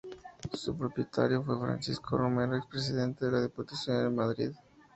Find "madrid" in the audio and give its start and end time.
4.09-4.51